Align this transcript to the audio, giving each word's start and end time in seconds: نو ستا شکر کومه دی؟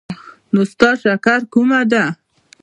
نو 0.53 0.61
ستا 0.71 0.89
شکر 1.01 1.39
کومه 1.53 1.79
دی؟ 1.91 2.03